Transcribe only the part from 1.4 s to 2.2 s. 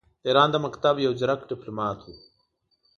ډیپلوماټ وو.